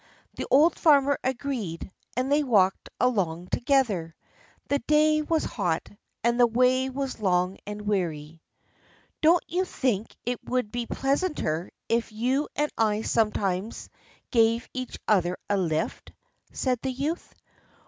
The 0.33 0.47
old 0.49 0.79
farmer 0.79 1.19
agreed, 1.23 1.91
and 2.17 2.31
they 2.31 2.43
walked 2.43 2.89
along 2.99 3.49
together. 3.49 4.15
The 4.67 4.79
day 4.79 5.21
was 5.21 5.43
hot, 5.43 5.91
and 6.23 6.39
the 6.39 6.47
way 6.47 6.89
was 6.89 7.19
long 7.19 7.59
and 7.67 7.83
weary. 7.83 8.41
"Don't 9.21 9.43
you 9.47 9.63
think 9.63 10.15
it 10.25 10.39
would 10.49 10.71
be 10.71 10.87
pleasanter 10.87 11.69
if 11.87 12.11
you 12.11 12.47
and 12.55 12.71
I 12.79 13.03
sometimes 13.03 13.91
gave 14.31 14.67
each 14.73 14.97
other 15.07 15.37
a 15.47 15.55
lift?" 15.57 16.13
said 16.51 16.79
the 16.81 16.89
youth. 16.91 17.35